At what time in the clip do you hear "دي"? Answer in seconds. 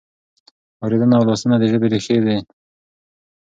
2.25-2.37